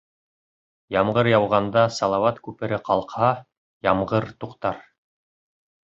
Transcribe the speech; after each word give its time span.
Ямғыр 0.95 1.29
яуғанда 1.31 1.83
салауат 1.99 2.41
күпере 2.49 2.81
ҡалҡһа, 2.91 3.31
ямғыр 3.93 4.31
туҡтар 4.43 4.85